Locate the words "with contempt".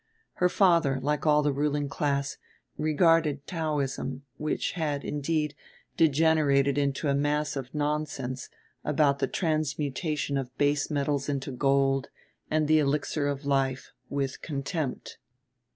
14.09-15.19